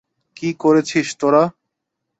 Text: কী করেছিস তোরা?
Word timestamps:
কী 0.37 0.49
করেছিস 0.59 1.07
তোরা? 1.19 1.43